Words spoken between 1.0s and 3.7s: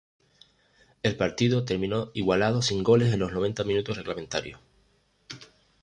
El partido terminó igualado sin goles en los noventa